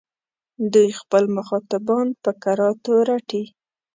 [0.73, 3.43] دوی خپل مخاطبان په کراتو رټي.